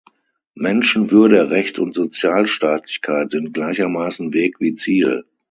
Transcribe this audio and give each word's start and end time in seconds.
Menschenwürde, 0.55 1.51
Recht 1.51 1.77
und 1.77 1.93
Sozialstaatlichkeit 1.93 3.29
sind 3.29 3.53
gleichermaßen 3.53 4.33
Weg 4.33 4.59
wie 4.59 4.73
Ziel. 4.73 5.25